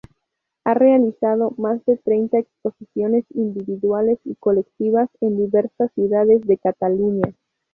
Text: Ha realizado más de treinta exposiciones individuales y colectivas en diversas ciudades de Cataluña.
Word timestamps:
Ha 0.63 0.73
realizado 0.73 1.53
más 1.59 1.85
de 1.85 1.95
treinta 1.95 2.39
exposiciones 2.39 3.23
individuales 3.35 4.17
y 4.23 4.33
colectivas 4.33 5.07
en 5.19 5.37
diversas 5.37 5.91
ciudades 5.93 6.41
de 6.41 6.57
Cataluña. 6.57 7.35